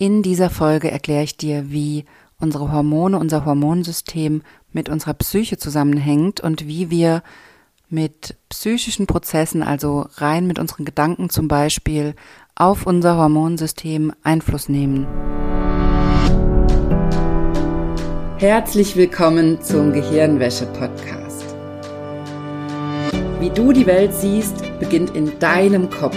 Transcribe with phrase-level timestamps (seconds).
[0.00, 2.06] In dieser Folge erkläre ich dir, wie
[2.38, 4.40] unsere Hormone, unser Hormonsystem
[4.72, 7.22] mit unserer Psyche zusammenhängt und wie wir
[7.90, 12.14] mit psychischen Prozessen, also rein mit unseren Gedanken zum Beispiel,
[12.54, 15.06] auf unser Hormonsystem Einfluss nehmen.
[18.38, 21.44] Herzlich willkommen zum Gehirnwäsche-Podcast.
[23.38, 26.16] Wie du die Welt siehst, beginnt in deinem Kopf.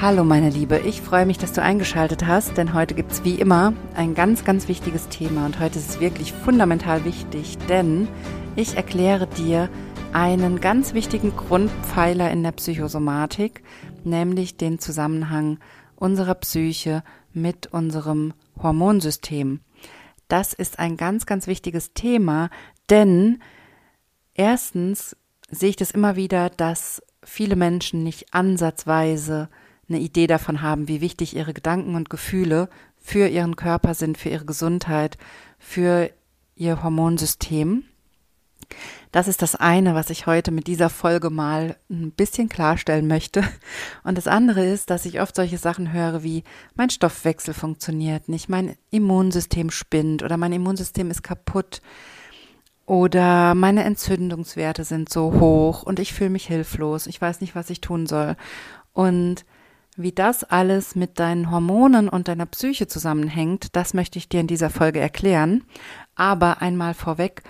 [0.00, 3.34] Hallo meine Liebe, ich freue mich, dass du eingeschaltet hast, denn heute gibt es wie
[3.34, 8.06] immer ein ganz, ganz wichtiges Thema und heute ist es wirklich fundamental wichtig, denn
[8.54, 9.68] ich erkläre dir
[10.12, 13.64] einen ganz wichtigen Grundpfeiler in der Psychosomatik,
[14.04, 15.58] nämlich den Zusammenhang
[15.96, 19.62] unserer Psyche mit unserem Hormonsystem.
[20.28, 22.50] Das ist ein ganz, ganz wichtiges Thema,
[22.88, 23.42] denn
[24.34, 25.16] erstens
[25.50, 29.48] sehe ich das immer wieder, dass viele Menschen nicht ansatzweise
[29.88, 34.28] eine Idee davon haben, wie wichtig ihre Gedanken und Gefühle für ihren Körper sind, für
[34.28, 35.16] ihre Gesundheit,
[35.58, 36.10] für
[36.56, 37.84] ihr Hormonsystem.
[39.12, 43.42] Das ist das eine, was ich heute mit dieser Folge mal ein bisschen klarstellen möchte.
[44.04, 46.44] Und das andere ist, dass ich oft solche Sachen höre wie
[46.74, 51.80] mein Stoffwechsel funktioniert nicht, mein Immunsystem spinnt oder mein Immunsystem ist kaputt
[52.84, 57.70] oder meine Entzündungswerte sind so hoch und ich fühle mich hilflos, ich weiß nicht, was
[57.70, 58.36] ich tun soll.
[58.92, 59.44] Und
[59.98, 64.46] wie das alles mit deinen Hormonen und deiner Psyche zusammenhängt, das möchte ich dir in
[64.46, 65.64] dieser Folge erklären.
[66.14, 67.42] Aber einmal vorweg,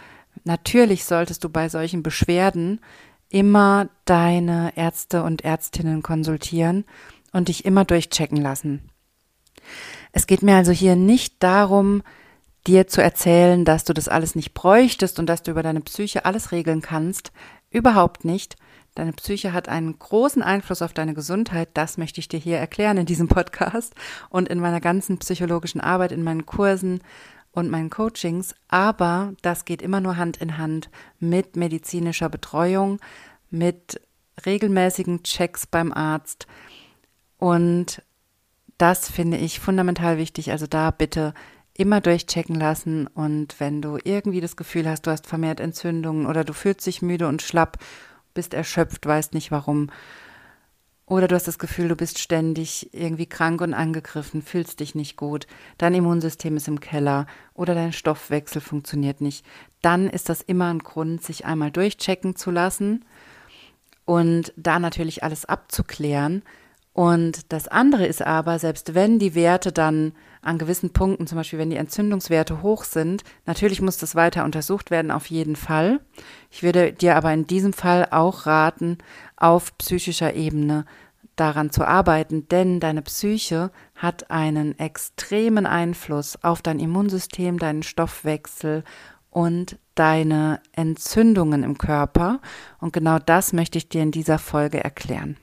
[0.44, 2.81] natürlich solltest du bei solchen Beschwerden
[3.28, 6.84] immer deine Ärzte und Ärztinnen konsultieren
[7.32, 8.91] und dich immer durchchecken lassen.
[10.12, 12.03] Es geht mir also hier nicht darum,
[12.66, 16.25] dir zu erzählen, dass du das alles nicht bräuchtest und dass du über deine Psyche
[16.25, 17.32] alles regeln kannst.
[17.71, 18.56] Überhaupt nicht.
[18.95, 21.69] Deine Psyche hat einen großen Einfluss auf deine Gesundheit.
[21.75, 23.95] Das möchte ich dir hier erklären in diesem Podcast
[24.31, 27.01] und in meiner ganzen psychologischen Arbeit, in meinen Kursen
[27.53, 28.55] und meinen Coachings.
[28.69, 30.91] Aber das geht immer nur Hand in Hand
[31.21, 32.99] mit medizinischer Betreuung,
[33.51, 34.00] mit
[34.45, 36.47] regelmäßigen Checks beim Arzt.
[37.39, 38.03] Und
[38.79, 40.50] das finde ich fundamental wichtig.
[40.50, 41.35] Also da bitte
[41.78, 46.44] immer durchchecken lassen und wenn du irgendwie das Gefühl hast, du hast vermehrt Entzündungen oder
[46.44, 47.78] du fühlst dich müde und schlapp
[48.34, 49.91] bist erschöpft, weißt nicht warum.
[51.06, 55.17] Oder du hast das Gefühl, du bist ständig irgendwie krank und angegriffen, fühlst dich nicht
[55.17, 55.47] gut,
[55.78, 59.47] dein Immunsystem ist im Keller oder dein Stoffwechsel funktioniert nicht.
[59.81, 63.05] Dann ist das immer ein Grund, sich einmal durchchecken zu lassen
[64.05, 66.43] und da natürlich alles abzuklären.
[66.98, 71.60] Und das andere ist aber, selbst wenn die Werte dann an gewissen Punkten, zum Beispiel
[71.60, 76.00] wenn die Entzündungswerte hoch sind, natürlich muss das weiter untersucht werden, auf jeden Fall.
[76.50, 78.98] Ich würde dir aber in diesem Fall auch raten,
[79.37, 80.87] auf psychischer Ebene
[81.37, 88.82] daran zu arbeiten, denn deine Psyche hat einen extremen Einfluss auf dein Immunsystem, deinen Stoffwechsel
[89.31, 92.41] und deine Entzündungen im Körper.
[92.81, 95.37] Und genau das möchte ich dir in dieser Folge erklären.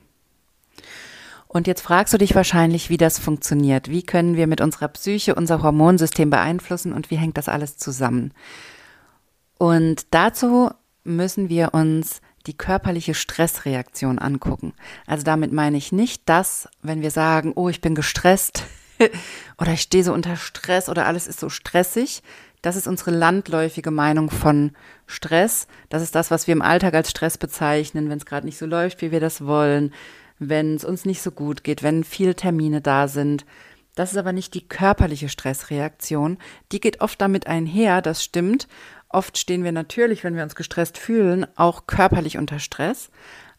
[1.56, 3.88] Und jetzt fragst du dich wahrscheinlich, wie das funktioniert.
[3.88, 8.34] Wie können wir mit unserer Psyche unser Hormonsystem beeinflussen und wie hängt das alles zusammen?
[9.56, 10.70] Und dazu
[11.02, 14.74] müssen wir uns die körperliche Stressreaktion angucken.
[15.06, 18.64] Also damit meine ich nicht das, wenn wir sagen, oh, ich bin gestresst
[19.58, 22.22] oder ich stehe so unter Stress oder alles ist so stressig.
[22.60, 24.72] Das ist unsere landläufige Meinung von
[25.06, 25.68] Stress.
[25.88, 28.66] Das ist das, was wir im Alltag als Stress bezeichnen, wenn es gerade nicht so
[28.66, 29.94] läuft, wie wir das wollen,
[30.38, 33.44] wenn es uns nicht so gut geht, wenn viele Termine da sind.
[33.94, 36.38] Das ist aber nicht die körperliche Stressreaktion.
[36.72, 38.68] Die geht oft damit einher, das stimmt.
[39.08, 43.10] Oft stehen wir natürlich, wenn wir uns gestresst fühlen, auch körperlich unter Stress.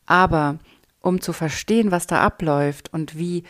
[0.06, 0.60] Aber
[1.02, 3.44] um zu verstehen, was da abläuft und wie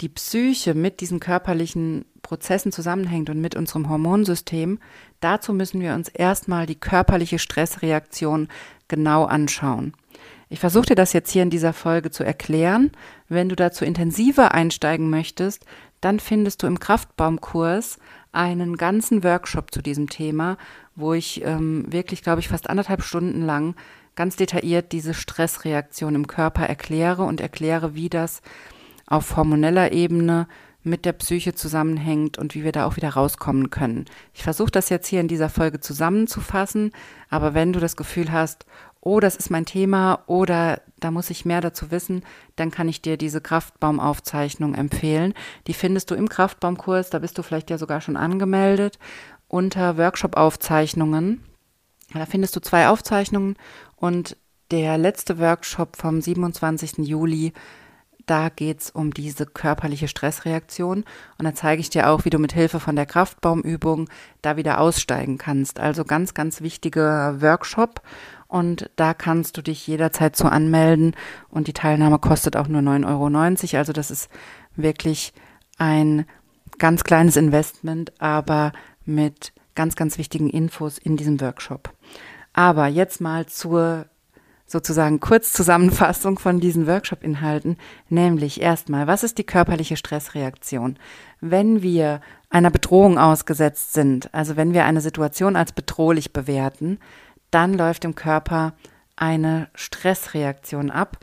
[0.00, 4.78] die Psyche mit diesen körperlichen Prozessen zusammenhängt und mit unserem Hormonsystem,
[5.20, 8.48] dazu müssen wir uns erstmal die körperliche Stressreaktion
[8.88, 9.92] genau anschauen.
[10.54, 12.92] Ich versuche dir das jetzt hier in dieser Folge zu erklären.
[13.28, 15.66] Wenn du dazu intensiver einsteigen möchtest,
[16.00, 17.98] dann findest du im Kraftbaumkurs
[18.30, 20.56] einen ganzen Workshop zu diesem Thema,
[20.94, 23.74] wo ich ähm, wirklich, glaube ich, fast anderthalb Stunden lang
[24.14, 28.40] ganz detailliert diese Stressreaktion im Körper erkläre und erkläre, wie das
[29.08, 30.46] auf hormoneller Ebene
[30.84, 34.04] mit der Psyche zusammenhängt und wie wir da auch wieder rauskommen können.
[34.34, 36.92] Ich versuche das jetzt hier in dieser Folge zusammenzufassen,
[37.28, 38.66] aber wenn du das Gefühl hast,
[39.04, 42.24] oh, das ist mein Thema oder da muss ich mehr dazu wissen,
[42.56, 45.34] dann kann ich dir diese Kraftbaumaufzeichnung empfehlen.
[45.66, 48.98] Die findest du im Kraftbaumkurs, da bist du vielleicht ja sogar schon angemeldet,
[49.48, 51.44] unter Workshop-Aufzeichnungen.
[52.12, 53.56] Da findest du zwei Aufzeichnungen
[53.96, 54.36] und
[54.70, 56.98] der letzte Workshop vom 27.
[56.98, 57.52] Juli
[58.26, 61.04] da geht's um diese körperliche Stressreaktion.
[61.38, 64.08] Und da zeige ich dir auch, wie du mit Hilfe von der Kraftbaumübung
[64.42, 65.78] da wieder aussteigen kannst.
[65.78, 68.00] Also ganz, ganz wichtiger Workshop.
[68.54, 71.16] Und da kannst du dich jederzeit zu anmelden.
[71.48, 73.78] Und die Teilnahme kostet auch nur 9,90 Euro.
[73.78, 74.30] Also das ist
[74.76, 75.32] wirklich
[75.76, 76.24] ein
[76.78, 78.70] ganz kleines Investment, aber
[79.04, 81.92] mit ganz, ganz wichtigen Infos in diesem Workshop.
[82.52, 84.06] Aber jetzt mal zur
[84.68, 87.76] sozusagen Kurzzusammenfassung von diesen Workshop-Inhalten,
[88.08, 90.96] nämlich erstmal, was ist die körperliche Stressreaktion?
[91.40, 97.00] Wenn wir einer Bedrohung ausgesetzt sind, also wenn wir eine Situation als bedrohlich bewerten,
[97.54, 98.74] dann läuft im Körper
[99.16, 101.18] eine Stressreaktion ab,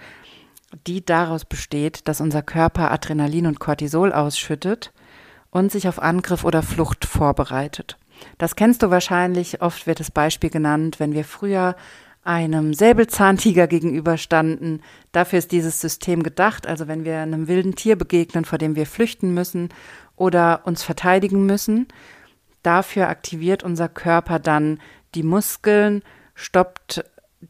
[0.88, 4.94] die daraus besteht, dass unser Körper Adrenalin und Cortisol ausschüttet
[5.50, 7.98] und sich auf Angriff oder Flucht vorbereitet.
[8.38, 11.76] Das kennst du wahrscheinlich, oft wird das Beispiel genannt, wenn wir früher
[12.24, 14.84] einem Säbelzahntiger gegenüberstanden.
[15.12, 16.68] Dafür ist dieses System gedacht.
[16.68, 19.70] Also wenn wir einem wilden Tier begegnen, vor dem wir flüchten müssen
[20.16, 21.88] oder uns verteidigen müssen,
[22.62, 24.80] dafür aktiviert unser Körper dann
[25.16, 26.04] die Muskeln,
[26.36, 27.04] stoppt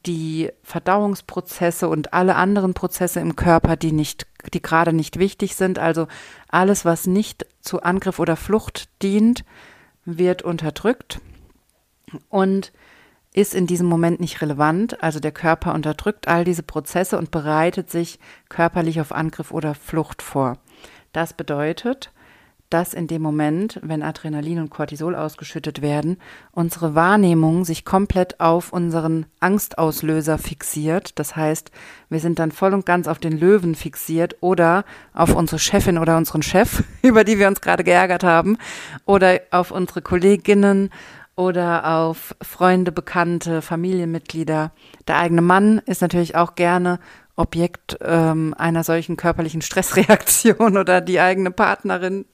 [0.06, 5.80] die Verdauungsprozesse und alle anderen Prozesse im Körper, die nicht, die gerade nicht wichtig sind.
[5.80, 6.08] Also
[6.48, 9.44] alles, was nicht zu Angriff oder Flucht dient,
[10.06, 11.20] wird unterdrückt.
[12.30, 12.72] Und
[13.34, 15.02] ist in diesem Moment nicht relevant.
[15.02, 18.20] Also der Körper unterdrückt all diese Prozesse und bereitet sich
[18.50, 20.58] körperlich auf Angriff oder Flucht vor.
[21.14, 22.12] Das bedeutet,
[22.74, 26.18] dass in dem Moment, wenn Adrenalin und Cortisol ausgeschüttet werden,
[26.52, 31.20] unsere Wahrnehmung sich komplett auf unseren Angstauslöser fixiert.
[31.20, 31.72] Das heißt,
[32.10, 36.18] wir sind dann voll und ganz auf den Löwen fixiert oder auf unsere Chefin oder
[36.18, 38.58] unseren Chef, über die wir uns gerade geärgert haben,
[39.06, 40.90] oder auf unsere Kolleginnen
[41.36, 44.72] oder auf Freunde, Bekannte, Familienmitglieder.
[45.08, 47.00] Der eigene Mann ist natürlich auch gerne
[47.36, 52.26] Objekt ähm, einer solchen körperlichen Stressreaktion oder die eigene Partnerin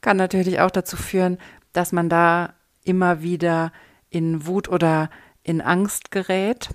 [0.00, 1.38] kann natürlich auch dazu führen,
[1.72, 2.54] dass man da
[2.84, 3.72] immer wieder
[4.10, 5.10] in Wut oder
[5.42, 6.70] in Angst gerät.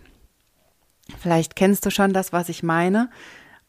[1.19, 3.10] Vielleicht kennst du schon das, was ich meine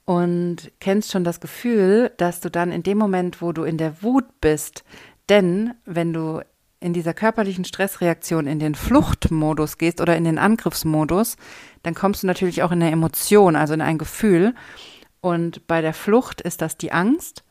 [0.05, 4.03] und kennst schon das Gefühl, dass du dann in dem Moment, wo du in der
[4.03, 4.85] Wut bist,
[5.29, 6.41] denn wenn du
[6.81, 11.37] in dieser körperlichen Stressreaktion in den Fluchtmodus gehst oder in den Angriffsmodus,
[11.83, 14.55] dann kommst du natürlich auch in eine Emotion, also in ein Gefühl.
[15.21, 17.45] Und bei der Flucht ist das die Angst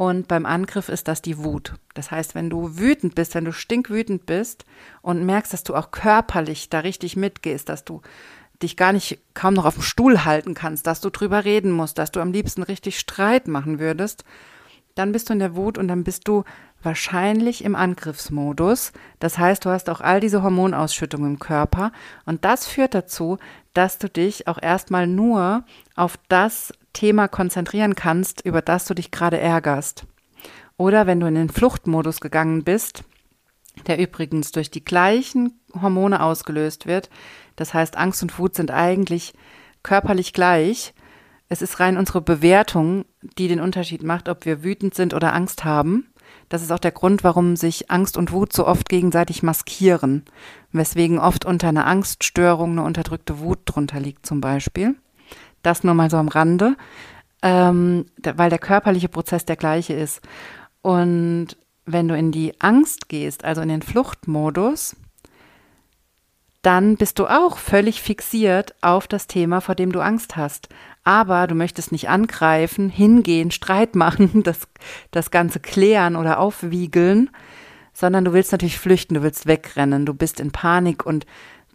[0.00, 1.74] und beim Angriff ist das die Wut.
[1.92, 4.64] Das heißt, wenn du wütend bist, wenn du stinkwütend bist
[5.02, 8.00] und merkst, dass du auch körperlich da richtig mitgehst, dass du
[8.62, 11.98] dich gar nicht kaum noch auf dem Stuhl halten kannst, dass du drüber reden musst,
[11.98, 14.24] dass du am liebsten richtig Streit machen würdest,
[14.94, 16.44] dann bist du in der Wut und dann bist du
[16.82, 18.92] wahrscheinlich im Angriffsmodus.
[19.18, 21.92] Das heißt, du hast auch all diese Hormonausschüttung im Körper
[22.24, 23.36] und das führt dazu,
[23.74, 25.64] dass du dich auch erstmal nur
[25.94, 30.06] auf das Thema konzentrieren kannst, über das du dich gerade ärgerst.
[30.76, 33.04] Oder wenn du in den Fluchtmodus gegangen bist,
[33.86, 37.10] der übrigens durch die gleichen Hormone ausgelöst wird,
[37.56, 39.34] das heißt Angst und Wut sind eigentlich
[39.82, 40.94] körperlich gleich,
[41.52, 43.04] es ist rein unsere Bewertung,
[43.36, 46.06] die den Unterschied macht, ob wir wütend sind oder Angst haben.
[46.48, 50.24] Das ist auch der Grund, warum sich Angst und Wut so oft gegenseitig maskieren,
[50.70, 54.94] weswegen oft unter einer Angststörung eine unterdrückte Wut drunter liegt zum Beispiel.
[55.62, 56.76] Das nur mal so am Rande,
[57.42, 60.20] ähm, weil der körperliche Prozess der gleiche ist.
[60.82, 64.96] Und wenn du in die Angst gehst, also in den Fluchtmodus,
[66.62, 70.68] dann bist du auch völlig fixiert auf das Thema, vor dem du Angst hast.
[71.04, 74.68] Aber du möchtest nicht angreifen, hingehen, Streit machen, das,
[75.10, 77.30] das Ganze klären oder aufwiegeln,
[77.92, 81.26] sondern du willst natürlich flüchten, du willst wegrennen, du bist in Panik und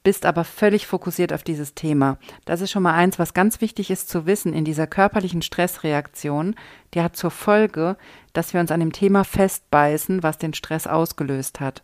[0.05, 2.19] bist aber völlig fokussiert auf dieses Thema.
[2.45, 6.55] Das ist schon mal eins, was ganz wichtig ist zu wissen in dieser körperlichen Stressreaktion.
[6.93, 7.97] Die hat zur Folge,
[8.31, 11.83] dass wir uns an dem Thema festbeißen, was den Stress ausgelöst hat.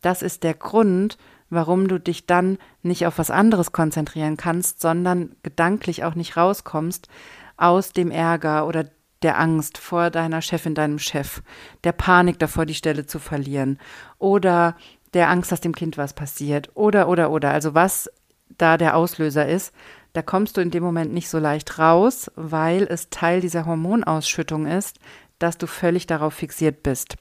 [0.00, 1.18] Das ist der Grund,
[1.50, 7.08] warum du dich dann nicht auf was anderes konzentrieren kannst, sondern gedanklich auch nicht rauskommst
[7.56, 8.84] aus dem Ärger oder
[9.22, 11.42] der Angst vor deiner Chefin, deinem Chef,
[11.82, 13.80] der Panik davor, die Stelle zu verlieren
[14.18, 14.76] oder
[15.16, 17.50] der Angst, dass dem Kind was passiert oder, oder, oder.
[17.50, 18.10] Also was
[18.58, 19.72] da der Auslöser ist,
[20.12, 24.66] da kommst du in dem Moment nicht so leicht raus, weil es Teil dieser Hormonausschüttung
[24.66, 24.98] ist,
[25.38, 27.16] dass du völlig darauf fixiert bist.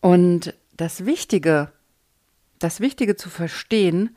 [0.00, 1.72] Und das Wichtige,
[2.58, 4.16] das Wichtige zu verstehen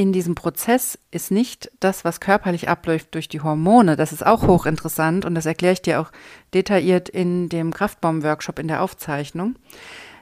[0.00, 3.96] in diesem Prozess ist nicht das, was körperlich abläuft durch die Hormone.
[3.96, 6.10] Das ist auch hochinteressant und das erkläre ich dir auch
[6.54, 9.56] detailliert in dem Kraftbaum-Workshop in der Aufzeichnung.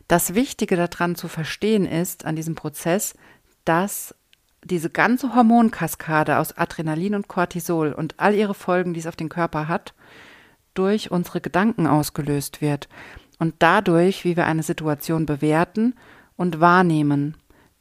[0.08, 3.14] Das Wichtige daran zu verstehen ist, an diesem Prozess,
[3.64, 4.16] dass
[4.64, 9.28] diese ganze Hormonkaskade aus Adrenalin und Cortisol und all ihre Folgen, die es auf den
[9.28, 9.94] Körper hat,
[10.74, 12.88] durch unsere Gedanken ausgelöst wird
[13.38, 15.94] und dadurch, wie wir eine Situation bewerten
[16.36, 17.36] und wahrnehmen.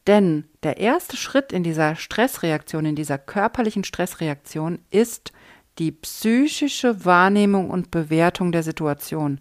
[0.08, 5.34] Denn der erste Schritt in dieser Stressreaktion, in dieser körperlichen Stressreaktion ist
[5.80, 9.40] die psychische Wahrnehmung und Bewertung der Situation,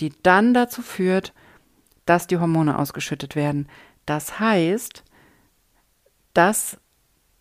[0.00, 1.32] die dann dazu führt,
[2.04, 3.68] dass die Hormone ausgeschüttet werden.
[4.06, 5.04] Das heißt,
[6.34, 6.78] das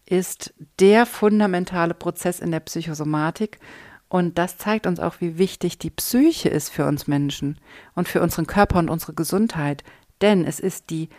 [0.06, 3.60] ist der fundamentale Prozess in der Psychosomatik
[4.08, 7.60] und das zeigt uns auch, wie wichtig die Psyche ist für uns Menschen
[7.96, 9.84] und für unseren Körper und unsere Gesundheit.
[10.22, 11.10] Denn es ist die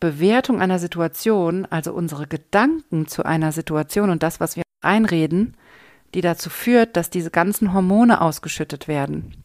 [0.00, 5.56] Bewertung einer Situation, also unsere Gedanken zu einer Situation und das, was wir einreden,
[6.14, 9.44] die dazu führt, dass diese ganzen Hormone ausgeschüttet werden.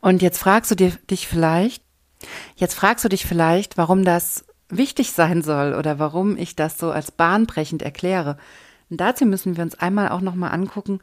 [0.00, 1.82] Und jetzt fragst du dich vielleicht,
[2.56, 6.90] Jetzt fragst du dich vielleicht, warum das wichtig sein soll oder warum ich das so
[6.90, 8.36] als bahnbrechend erkläre.
[8.90, 11.00] Und dazu müssen wir uns einmal auch nochmal angucken,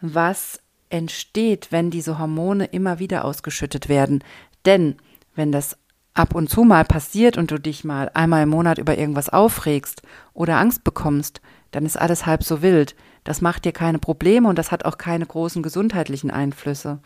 [0.00, 4.22] was entsteht, wenn diese Hormone immer wieder ausgeschüttet werden.
[4.66, 4.96] Denn
[5.34, 5.78] wenn das
[6.14, 10.02] ab und zu mal passiert und du dich mal einmal im Monat über irgendwas aufregst
[10.34, 11.40] oder Angst bekommst,
[11.70, 12.94] dann ist alles halb so wild.
[13.24, 17.00] Das macht dir keine Probleme und das hat auch keine großen gesundheitlichen Einflüsse.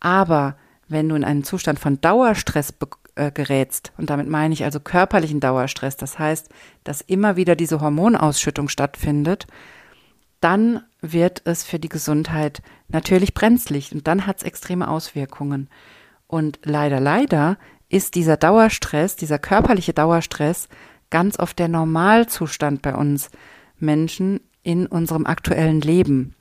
[0.00, 0.56] Aber
[0.88, 2.74] wenn du in einen Zustand von Dauerstress
[3.14, 6.48] äh, gerätst, und damit meine ich also körperlichen Dauerstress, das heißt,
[6.84, 9.46] dass immer wieder diese Hormonausschüttung stattfindet,
[10.40, 15.68] dann wird es für die Gesundheit natürlich brenzlig und dann hat es extreme Auswirkungen.
[16.26, 17.56] Und leider, leider
[17.88, 20.68] ist dieser Dauerstress, dieser körperliche Dauerstress
[21.10, 23.30] ganz oft der Normalzustand bei uns
[23.78, 26.34] Menschen in unserem aktuellen Leben,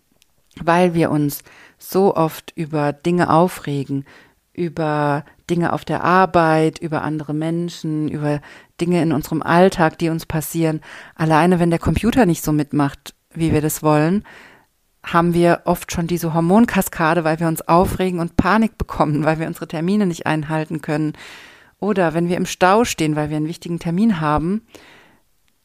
[0.61, 1.43] weil wir uns
[1.77, 4.05] so oft über Dinge aufregen,
[4.53, 8.41] über Dinge auf der Arbeit, über andere Menschen, über
[8.81, 10.81] Dinge in unserem Alltag, die uns passieren.
[11.15, 14.23] Alleine wenn der Computer nicht so mitmacht, wie wir das wollen,
[15.13, 19.47] haben wir oft schon diese Hormonkaskade, weil wir uns aufregen und Panik bekommen, weil wir
[19.47, 21.13] unsere Termine nicht einhalten können.
[21.79, 24.63] Oder wenn wir im Stau stehen, weil wir einen wichtigen Termin haben,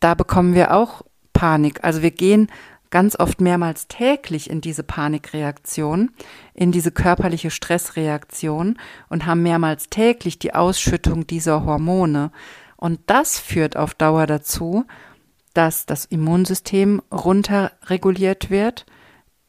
[0.00, 1.82] da bekommen wir auch Panik.
[1.82, 2.48] Also wir gehen
[2.90, 6.10] ganz oft mehrmals täglich in diese Panikreaktion,
[6.54, 12.30] in diese körperliche Stressreaktion und haben mehrmals täglich die Ausschüttung dieser Hormone.
[12.76, 14.84] Und das führt auf Dauer dazu,
[15.54, 18.86] dass das Immunsystem runterreguliert wird,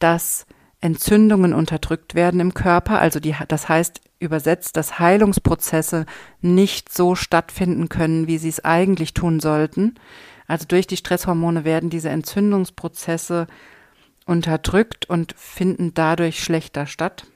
[0.04, 0.44] dass
[0.82, 6.04] Entzündungen unterdrückt werden im Körper, also die, das heißt übersetzt, dass Heilungsprozesse
[6.42, 9.94] nicht so stattfinden können, wie sie es eigentlich tun sollten,
[10.46, 13.46] also durch die Stresshormone werden diese Entzündungsprozesse
[14.26, 17.26] unterdrückt und finden dadurch schlechter statt.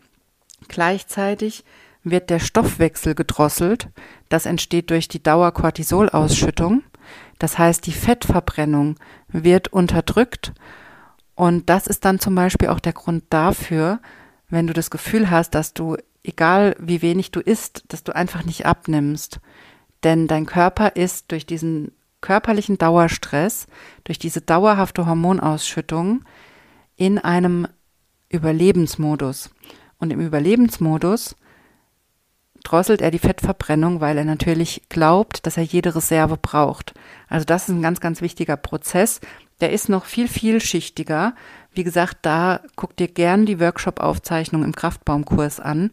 [0.69, 1.65] Gleichzeitig
[2.05, 3.89] wird der Stoffwechsel gedrosselt.
[4.29, 6.83] Das entsteht durch die Dauerkortisolausschüttung.
[7.39, 8.97] Das heißt, die Fettverbrennung
[9.29, 10.53] wird unterdrückt.
[11.39, 14.01] Und das ist dann zum Beispiel auch der Grund dafür,
[14.49, 18.45] wenn du das Gefühl hast, dass du, egal wie wenig du isst, dass du einfach
[18.45, 19.39] nicht abnimmst.
[20.03, 21.93] Denn dein Körper ist durch diesen
[22.23, 23.69] körperlichen Dauerstress,
[24.03, 26.25] durch diese dauerhafte Hormonausschüttung
[26.97, 27.69] in einem
[28.31, 29.51] Überlebensmodus.
[29.99, 31.37] Und im Überlebensmodus
[32.65, 36.95] drosselt er die Fettverbrennung, weil er natürlich glaubt, dass er jede Reserve braucht.
[37.29, 39.21] Also das ist ein ganz, ganz wichtiger Prozess.
[39.61, 41.35] Der ist noch viel, vielschichtiger.
[41.73, 45.91] Wie gesagt, da guck dir gern die Workshop-Aufzeichnung im Kraftbaumkurs an,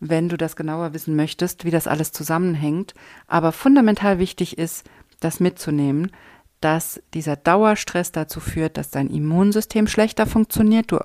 [0.00, 2.94] wenn du das genauer wissen möchtest, wie das alles zusammenhängt.
[3.26, 4.84] Aber fundamental wichtig ist,
[5.20, 6.10] das mitzunehmen,
[6.60, 10.98] dass dieser Dauerstress dazu führt, dass dein Immunsystem schlechter funktioniert, du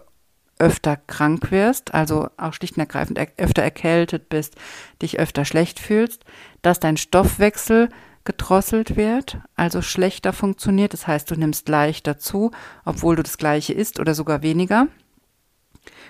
[0.58, 4.56] öfter krank wirst, also auch schlicht und ergreifend öfter erkältet bist,
[5.02, 6.24] dich öfter schlecht fühlst,
[6.62, 7.90] dass dein Stoffwechsel
[8.26, 12.52] gedrosselt wird, also schlechter funktioniert, das heißt, du nimmst leichter zu,
[12.84, 14.88] obwohl du das gleiche isst oder sogar weniger.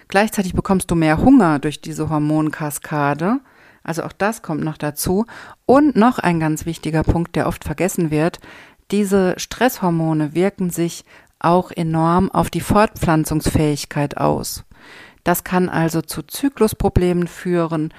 [0.08, 3.42] Gleichzeitig bekommst du mehr Hunger durch diese Hormonkaskade,
[3.86, 5.26] also auch das kommt noch dazu.
[5.66, 8.40] Und noch ein ganz wichtiger Punkt, der oft vergessen wird.
[8.92, 11.06] Diese Stresshormone wirken sich
[11.40, 14.64] auch enorm auf die Fortpflanzungsfähigkeit aus.
[15.24, 17.94] Das kann also zu Zyklusproblemen führen,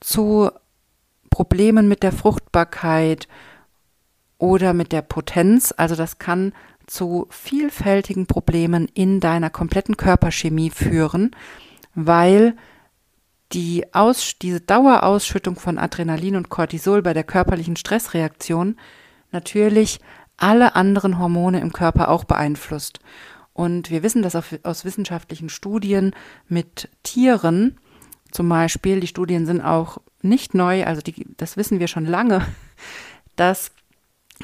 [0.00, 0.50] zu
[1.30, 3.26] Problemen mit der Fruchtbarkeit
[4.42, 5.72] oder mit der Potenz.
[5.76, 6.52] Also das kann
[6.88, 11.30] zu vielfältigen Problemen in deiner kompletten Körperchemie führen,
[11.94, 12.56] weil
[13.52, 18.76] die Aus, diese Dauerausschüttung von Adrenalin und Cortisol bei der körperlichen Stressreaktion
[19.30, 20.00] natürlich
[20.38, 22.98] alle anderen Hormone im Körper auch beeinflusst.
[23.52, 24.34] Und wir wissen das
[24.64, 26.16] aus wissenschaftlichen Studien
[26.48, 27.78] mit Tieren,
[28.32, 32.44] zum Beispiel, die Studien sind auch nicht neu, also die, das wissen wir schon lange,
[33.36, 33.70] dass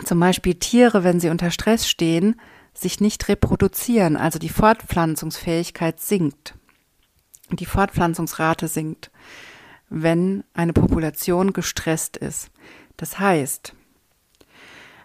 [0.04, 2.36] zum Beispiel Tiere, wenn sie unter Stress stehen,
[2.74, 6.54] sich nicht reproduzieren, also die Fortpflanzungsfähigkeit sinkt.
[7.50, 9.10] Die Fortpflanzungsrate sinkt,
[9.88, 12.50] wenn eine Population gestresst ist.
[12.96, 13.74] Das heißt,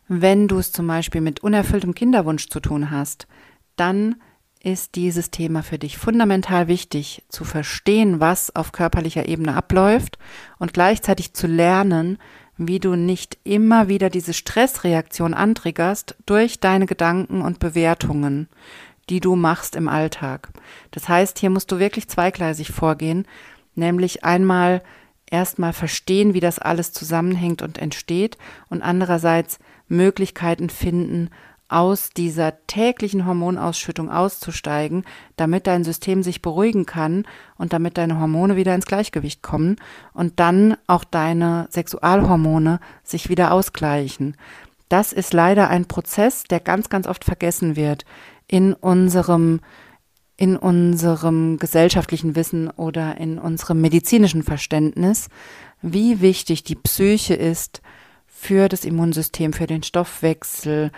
[0.08, 3.28] wenn du es zum Beispiel mit unerfülltem Kinderwunsch zu tun hast,
[3.76, 4.16] dann
[4.62, 10.18] ist dieses Thema für dich fundamental wichtig, zu verstehen, was auf körperlicher Ebene abläuft
[10.58, 12.18] und gleichzeitig zu lernen,
[12.58, 18.48] wie du nicht immer wieder diese Stressreaktion antriggerst durch deine Gedanken und Bewertungen,
[19.10, 20.50] die du machst im Alltag.
[20.92, 23.26] Das heißt, hier musst du wirklich zweigleisig vorgehen,
[23.76, 24.82] nämlich einmal
[25.26, 28.38] erstmal verstehen, wie das alles zusammenhängt und entsteht
[28.70, 31.30] und andererseits Möglichkeiten finden,
[31.74, 35.04] aus dieser täglichen Hormonausschüttung auszusteigen,
[35.36, 37.26] damit dein System sich beruhigen kann
[37.58, 39.78] und damit deine Hormone wieder ins Gleichgewicht kommen
[40.14, 44.38] und dann auch deine Sexualhormone sich wieder ausgleichen.
[44.90, 48.06] Das ist leider ein Prozess, der ganz, ganz oft vergessen wird
[48.48, 49.60] in unserem
[50.36, 55.30] in unserem gesellschaftlichen Wissen oder in unserem medizinischen Verständnis,
[55.82, 57.82] wie wichtig die Psyche ist
[58.26, 60.92] für das Immunsystem, für den Stoffwechsel,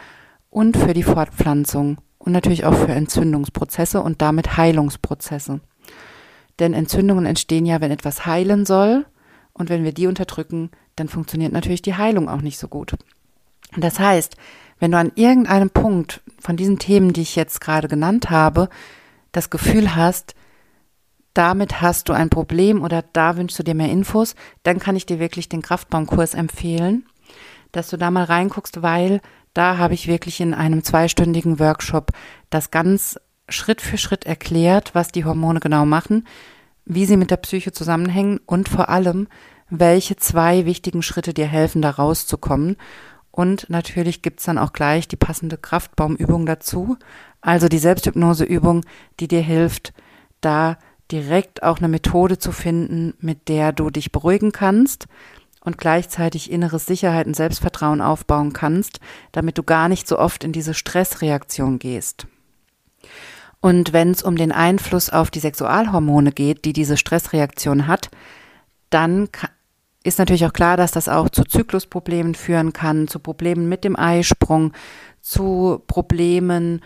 [0.55, 5.59] und für die Fortpflanzung und natürlich auch für Entzündungsprozesse und damit Heilungsprozesse.
[6.59, 9.05] Denn Entzündungen entstehen ja, wenn etwas heilen soll
[9.51, 12.95] und wenn wir die unterdrücken, dann funktioniert natürlich die Heilung auch nicht so gut.
[13.75, 14.37] Das heißt,
[14.79, 18.69] wenn du an irgendeinem Punkt von diesen Themen, die ich jetzt gerade genannt habe,
[19.33, 20.35] das Gefühl hast,
[21.33, 25.05] damit hast du ein Problem oder da wünschst du dir mehr Infos, dann kann ich
[25.05, 27.05] dir wirklich den Kraftbaumkurs empfehlen,
[27.73, 29.19] dass du da mal reinguckst, weil
[29.55, 32.11] da habe ich wirklich in einem zweistündigen Workshop
[32.49, 36.27] das ganz Schritt für Schritt erklärt, was die Hormone genau machen,
[36.85, 39.27] wie sie mit der Psyche zusammenhängen und vor allem,
[39.69, 42.75] welche zwei wichtigen Schritte dir helfen, da rauszukommen.
[43.31, 46.97] Und natürlich gibt's dann auch gleich die passende Kraftbaumübung dazu,
[47.41, 48.85] also die Selbsthypnoseübung,
[49.19, 49.93] die dir hilft,
[50.41, 50.77] da
[51.11, 55.07] direkt auch eine Methode zu finden, mit der du dich beruhigen kannst,
[55.65, 58.99] und gleichzeitig inneres Sicherheit und Selbstvertrauen aufbauen kannst,
[59.31, 62.27] damit du gar nicht so oft in diese Stressreaktion gehst.
[63.59, 68.11] Und wenn es um den Einfluss auf die Sexualhormone geht, die diese Stressreaktion hat,
[68.91, 69.27] dann
[70.03, 73.97] ist natürlich auch klar, dass das auch zu Zyklusproblemen führen kann, zu Problemen mit dem
[73.97, 74.71] Eisprung,
[75.21, 76.81] zu Problemen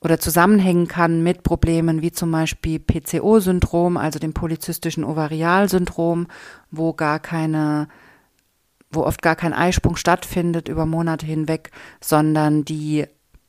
[0.00, 6.26] oder zusammenhängen kann mit Problemen wie zum Beispiel PCO-Syndrom, also dem polyzystischen Ovarialsyndrom,
[6.70, 7.88] wo gar keine,
[8.90, 13.06] wo oft gar kein Eisprung stattfindet über Monate hinweg, sondern die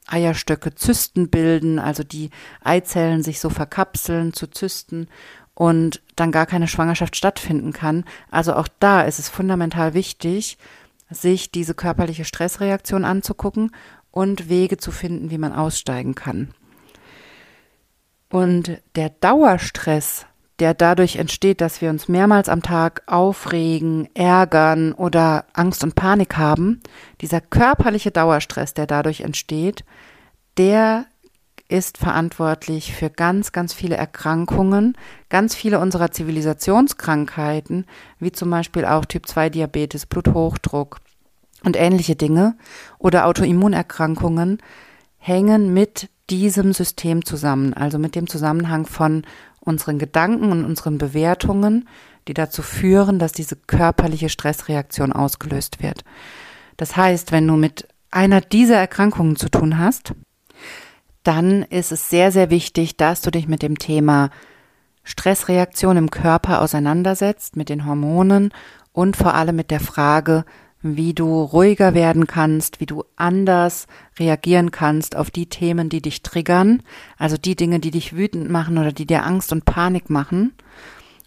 [0.07, 5.07] Eierstöcke Zysten bilden, also die Eizellen sich so verkapseln zu Zysten
[5.53, 8.03] und dann gar keine Schwangerschaft stattfinden kann.
[8.29, 10.57] Also auch da ist es fundamental wichtig,
[11.09, 13.71] sich diese körperliche Stressreaktion anzugucken
[14.11, 16.53] und Wege zu finden, wie man aussteigen kann.
[18.29, 20.25] Und der Dauerstress,
[20.59, 26.37] der dadurch entsteht, dass wir uns mehrmals am Tag aufregen, ärgern oder Angst und Panik
[26.37, 26.81] haben,
[27.19, 29.83] dieser körperliche Dauerstress, der dadurch entsteht,
[30.57, 31.05] der
[31.67, 34.97] ist verantwortlich für ganz, ganz viele Erkrankungen,
[35.29, 37.85] ganz viele unserer Zivilisationskrankheiten,
[38.19, 40.99] wie zum Beispiel auch Typ 2 Diabetes, Bluthochdruck,
[41.63, 42.55] und ähnliche Dinge
[42.97, 44.59] oder Autoimmunerkrankungen
[45.17, 49.23] hängen mit diesem System zusammen, also mit dem Zusammenhang von
[49.59, 51.87] unseren Gedanken und unseren Bewertungen,
[52.27, 56.03] die dazu führen, dass diese körperliche Stressreaktion ausgelöst wird.
[56.77, 60.13] Das heißt, wenn du mit einer dieser Erkrankungen zu tun hast,
[61.23, 64.29] dann ist es sehr, sehr wichtig, dass du dich mit dem Thema
[65.03, 68.51] Stressreaktion im Körper auseinandersetzt, mit den Hormonen
[68.91, 70.45] und vor allem mit der Frage,
[70.81, 76.23] wie du ruhiger werden kannst, wie du anders reagieren kannst auf die Themen, die dich
[76.23, 76.81] triggern,
[77.17, 80.53] also die Dinge, die dich wütend machen oder die dir Angst und Panik machen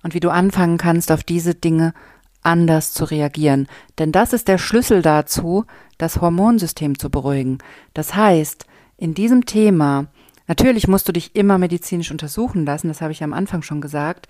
[0.03, 1.95] und wie du anfangen kannst, auf diese Dinge
[2.43, 3.69] anders zu reagieren.
[3.99, 5.65] Denn das ist der Schlüssel dazu,
[5.99, 7.59] das Hormonsystem zu beruhigen.
[7.95, 10.07] Das heißt, in diesem Thema,
[10.47, 14.27] natürlich musst du dich immer medizinisch untersuchen lassen, das habe ich am Anfang schon gesagt,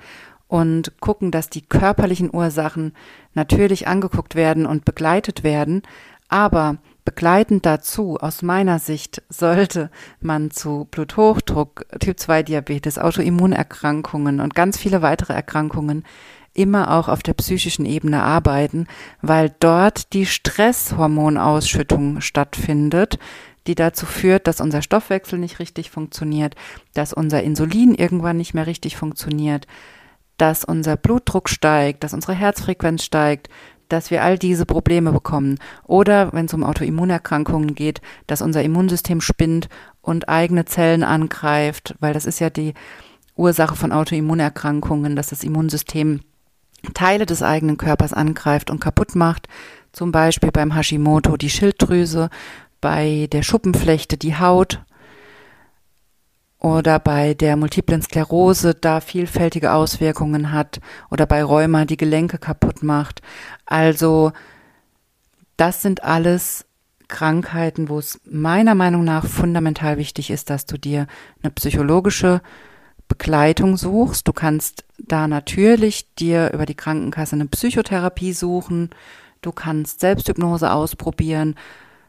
[0.49, 2.93] und gucken, dass die körperlichen Ursachen
[3.35, 5.83] natürlich angeguckt werden und begleitet werden.
[6.29, 15.03] Aber Begleitend dazu, aus meiner Sicht, sollte man zu Bluthochdruck, Typ-2-Diabetes, Autoimmunerkrankungen und ganz viele
[15.03, 16.05] weitere Erkrankungen
[16.55, 18.87] immer auch auf der psychischen Ebene arbeiten,
[19.21, 23.19] weil dort die Stresshormonausschüttung stattfindet,
[23.67, 26.55] die dazu führt, dass unser Stoffwechsel nicht richtig funktioniert,
[26.95, 29.67] dass unser Insulin irgendwann nicht mehr richtig funktioniert,
[30.37, 33.49] dass unser Blutdruck steigt, dass unsere Herzfrequenz steigt,
[33.89, 35.59] dass wir all diese Probleme bekommen.
[35.85, 39.69] Oder wenn es um Autoimmunerkrankungen geht, dass unser Immunsystem spinnt
[40.01, 42.75] und eigene Zellen angreift, weil das ist ja die
[43.37, 46.21] Ursache von Autoimmunerkrankungen, dass das Immunsystem
[46.93, 49.49] Teile des eigenen Körpers angreift und kaputt macht.
[49.93, 52.29] Zum Beispiel beim Hashimoto die Schilddrüse,
[52.81, 54.83] bei der Schuppenflechte die Haut
[56.65, 62.83] oder bei der multiplen Sklerose da vielfältige Auswirkungen hat oder bei Rheuma die Gelenke kaputt
[62.83, 63.21] macht.
[63.67, 64.33] Also
[65.59, 66.65] das sind alles
[67.09, 71.07] Krankheiten, wo es meiner Meinung nach fundamental wichtig ist, dass du dir
[71.43, 72.41] eine psychologische
[73.09, 74.27] Begleitung suchst.
[74.27, 78.89] Du kannst da natürlich dir über die Krankenkasse eine Psychotherapie suchen.
[79.43, 81.57] Du kannst Selbsthypnose ausprobieren.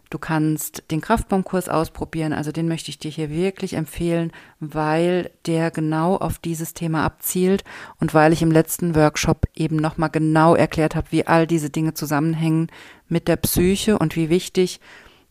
[0.09, 5.71] Du kannst den Kraftbaumkurs ausprobieren, also den möchte ich dir hier wirklich empfehlen, weil der
[5.71, 7.63] genau auf dieses Thema abzielt
[7.99, 11.95] und weil ich im letzten Workshop eben nochmal genau erklärt habe, wie all diese Dinge
[11.95, 12.67] zusammenhängen
[13.09, 14.79] mit der Psyche und wie wichtig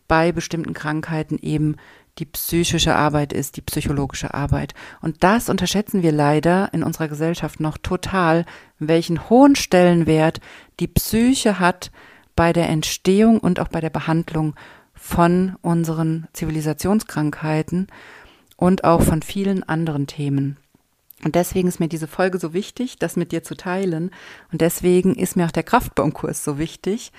[0.08, 1.76] bei bestimmten Krankheiten eben
[2.18, 4.74] die psychische Arbeit ist, die psychologische Arbeit.
[5.00, 8.44] Und das unterschätzen wir leider in unserer Gesellschaft noch total,
[8.78, 10.40] welchen hohen Stellenwert
[10.78, 11.90] die Psyche hat,
[12.36, 14.54] bei der Entstehung und auch bei der Behandlung
[14.94, 17.88] von unseren Zivilisationskrankheiten
[18.56, 20.56] und auch von vielen anderen Themen.
[21.24, 24.10] Und deswegen ist mir diese Folge so wichtig, das mit dir zu teilen.
[24.52, 27.12] Und deswegen ist mir auch der Kraftbaumkurs so wichtig,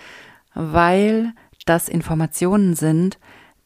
[0.53, 1.33] weil
[1.65, 3.17] das Informationen sind,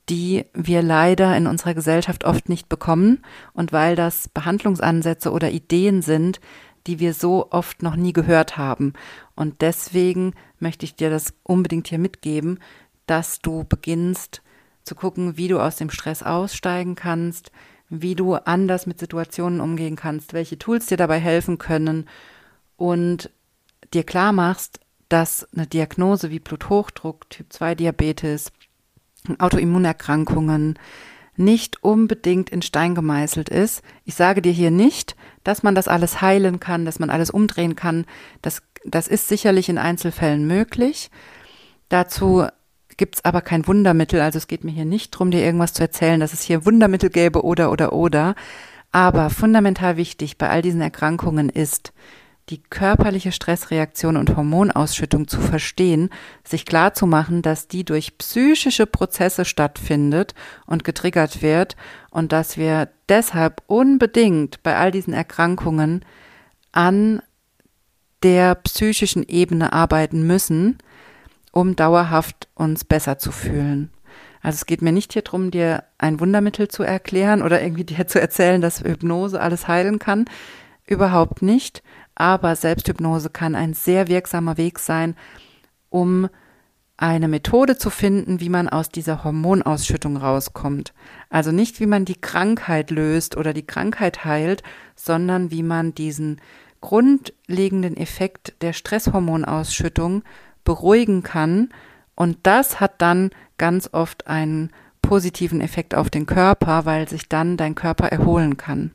[0.10, 3.20] die wir leider in unserer Gesellschaft oft nicht bekommen
[3.54, 6.40] und weil das Behandlungsansätze oder Ideen sind,
[6.88, 8.94] die wir so oft noch nie gehört haben.
[9.36, 12.60] Und deswegen möchte ich dir das unbedingt hier mitgeben,
[13.06, 14.42] dass du beginnst
[14.84, 17.52] zu gucken, wie du aus dem Stress aussteigen kannst,
[17.90, 22.08] wie du anders mit Situationen umgehen kannst, welche Tools dir dabei helfen können
[22.78, 23.32] und
[23.94, 28.52] dir klar machst, dass eine Diagnose wie Bluthochdruck, Typ 2 Diabetes,
[29.40, 30.78] Autoimmunerkrankungen,
[31.36, 33.82] nicht unbedingt in Stein gemeißelt ist.
[34.04, 37.76] Ich sage dir hier nicht, dass man das alles heilen kann, dass man alles umdrehen
[37.76, 38.06] kann.
[38.42, 41.10] Das, das ist sicherlich in Einzelfällen möglich.
[41.90, 42.46] Dazu
[42.98, 44.22] gibt es aber kein Wundermittel.
[44.22, 47.10] Also es geht mir hier nicht darum, dir irgendwas zu erzählen, dass es hier Wundermittel
[47.10, 48.36] gäbe oder oder oder.
[48.92, 51.94] Aber fundamental wichtig bei all diesen Erkrankungen ist,
[52.50, 56.10] die körperliche Stressreaktion und Hormonausschüttung zu verstehen,
[56.44, 60.34] sich klar zu machen, dass die durch psychische Prozesse stattfindet
[60.66, 61.76] und getriggert wird
[62.10, 66.04] und dass wir deshalb unbedingt bei all diesen Erkrankungen
[66.72, 67.22] an
[68.24, 70.78] der psychischen Ebene arbeiten müssen,
[71.52, 73.92] um dauerhaft uns besser zu fühlen.
[74.42, 78.08] Also es geht mir nicht hier drum, dir ein Wundermittel zu erklären oder irgendwie dir
[78.08, 80.26] zu erzählen, dass Hypnose alles heilen kann.
[80.86, 81.84] Überhaupt nicht.
[82.16, 85.16] Aber Selbsthypnose kann ein sehr wirksamer Weg sein,
[85.90, 86.30] um
[86.98, 90.94] eine Methode zu finden, wie man aus dieser Hormonausschüttung rauskommt.
[91.30, 94.64] Also nicht, wie man die Krankheit löst oder die Krankheit heilt,
[94.96, 96.42] sondern wie man diesen
[96.82, 100.24] grundlegenden Effekt der Stresshormonausschüttung
[100.64, 101.70] beruhigen kann.
[102.16, 107.58] Und das hat dann ganz oft einen positiven Effekt auf den Körper, weil sich dann
[107.58, 108.92] dein Körper erholen kann.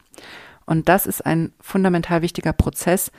[0.67, 3.11] Und das ist ein fundamental wichtiger Prozess,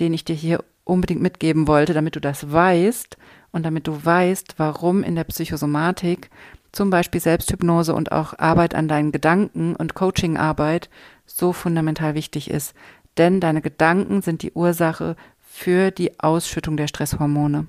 [0.00, 3.16] den ich dir hier unbedingt mitgeben wollte, damit du das weißt
[3.52, 6.30] und damit du weißt, warum in der Psychosomatik
[6.72, 10.88] zum Beispiel Selbsthypnose und auch Arbeit an deinen Gedanken und Coachingarbeit
[11.26, 12.74] so fundamental wichtig ist.
[13.18, 17.66] Denn deine Gedanken sind die Ursache für die Ausschüttung der Stresshormone.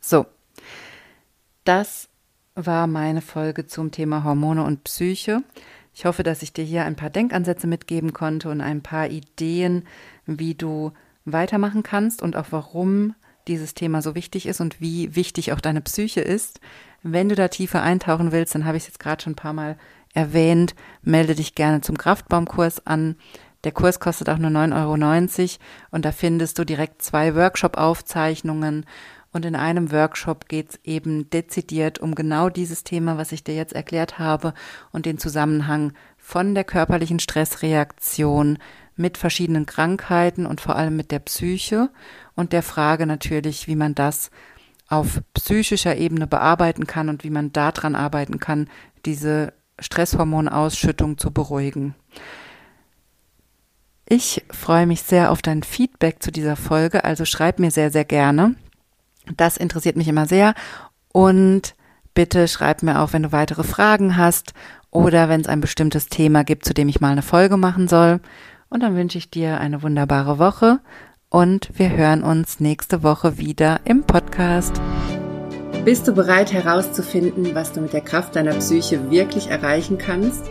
[0.00, 0.26] So,
[1.64, 2.08] das
[2.54, 5.42] war meine Folge zum Thema Hormone und Psyche.
[5.92, 9.84] Ich hoffe, dass ich dir hier ein paar Denkansätze mitgeben konnte und ein paar Ideen,
[10.26, 10.92] wie du
[11.24, 13.14] weitermachen kannst und auch warum
[13.48, 16.60] dieses Thema so wichtig ist und wie wichtig auch deine Psyche ist.
[17.02, 19.52] Wenn du da tiefer eintauchen willst, dann habe ich es jetzt gerade schon ein paar
[19.52, 19.76] Mal
[20.14, 23.16] erwähnt, melde dich gerne zum Kraftbaumkurs an.
[23.64, 25.58] Der Kurs kostet auch nur 9,90 Euro
[25.90, 28.86] und da findest du direkt zwei Workshop-Aufzeichnungen
[29.32, 33.54] und in einem Workshop geht es eben dezidiert um genau dieses Thema, was ich dir
[33.54, 34.54] jetzt erklärt habe
[34.92, 38.58] und den Zusammenhang von der körperlichen Stressreaktion
[38.96, 41.90] mit verschiedenen Krankheiten und vor allem mit der Psyche
[42.34, 44.30] und der Frage natürlich, wie man das
[44.88, 48.68] auf psychischer Ebene bearbeiten kann und wie man daran arbeiten kann,
[49.06, 51.94] diese Stresshormonausschüttung zu beruhigen.
[54.12, 58.04] Ich freue mich sehr auf dein Feedback zu dieser Folge, also schreib mir sehr, sehr
[58.04, 58.56] gerne.
[59.36, 60.54] Das interessiert mich immer sehr
[61.12, 61.76] und
[62.12, 64.52] bitte schreib mir auch, wenn du weitere Fragen hast
[64.90, 68.18] oder wenn es ein bestimmtes Thema gibt, zu dem ich mal eine Folge machen soll.
[68.68, 70.80] Und dann wünsche ich dir eine wunderbare Woche
[71.28, 74.80] und wir hören uns nächste Woche wieder im Podcast.
[75.84, 80.50] Bist du bereit herauszufinden, was du mit der Kraft deiner Psyche wirklich erreichen kannst?